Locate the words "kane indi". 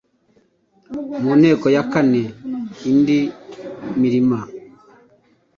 1.91-3.19